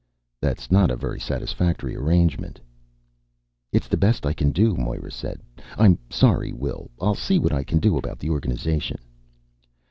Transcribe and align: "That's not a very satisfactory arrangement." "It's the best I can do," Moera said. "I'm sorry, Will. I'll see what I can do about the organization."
"That's 0.41 0.71
not 0.71 0.89
a 0.89 0.95
very 0.95 1.19
satisfactory 1.19 1.95
arrangement." 1.95 2.59
"It's 3.71 3.87
the 3.87 3.97
best 4.01 4.25
I 4.25 4.33
can 4.33 4.49
do," 4.51 4.75
Moera 4.75 5.11
said. 5.11 5.41
"I'm 5.77 5.99
sorry, 6.09 6.51
Will. 6.51 6.89
I'll 6.99 7.13
see 7.13 7.37
what 7.37 7.53
I 7.53 7.63
can 7.63 7.77
do 7.77 7.95
about 7.99 8.17
the 8.17 8.31
organization." 8.31 8.97